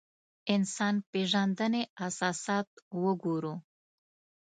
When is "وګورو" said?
3.03-3.53